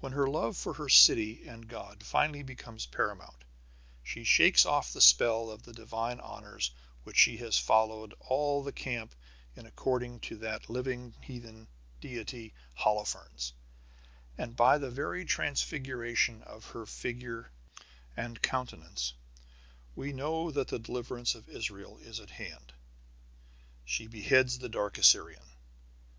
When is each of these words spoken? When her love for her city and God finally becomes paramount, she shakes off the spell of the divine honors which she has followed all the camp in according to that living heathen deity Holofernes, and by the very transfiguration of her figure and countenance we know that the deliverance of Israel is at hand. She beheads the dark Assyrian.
When 0.00 0.12
her 0.12 0.26
love 0.26 0.56
for 0.56 0.72
her 0.72 0.88
city 0.88 1.46
and 1.46 1.68
God 1.68 2.02
finally 2.02 2.42
becomes 2.42 2.86
paramount, 2.86 3.44
she 4.02 4.24
shakes 4.24 4.64
off 4.64 4.94
the 4.94 5.02
spell 5.02 5.50
of 5.50 5.62
the 5.62 5.74
divine 5.74 6.20
honors 6.20 6.70
which 7.04 7.18
she 7.18 7.36
has 7.36 7.58
followed 7.58 8.14
all 8.18 8.62
the 8.62 8.72
camp 8.72 9.14
in 9.54 9.66
according 9.66 10.20
to 10.20 10.38
that 10.38 10.70
living 10.70 11.14
heathen 11.20 11.68
deity 12.00 12.54
Holofernes, 12.78 13.52
and 14.38 14.56
by 14.56 14.78
the 14.78 14.90
very 14.90 15.26
transfiguration 15.26 16.40
of 16.44 16.64
her 16.70 16.86
figure 16.86 17.50
and 18.16 18.40
countenance 18.40 19.12
we 19.94 20.14
know 20.14 20.50
that 20.50 20.68
the 20.68 20.78
deliverance 20.78 21.34
of 21.34 21.50
Israel 21.50 21.98
is 21.98 22.20
at 22.20 22.30
hand. 22.30 22.72
She 23.84 24.06
beheads 24.06 24.60
the 24.60 24.70
dark 24.70 24.96
Assyrian. 24.96 25.44